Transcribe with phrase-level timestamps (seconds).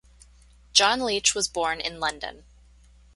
[0.73, 2.43] John Leech was born in London.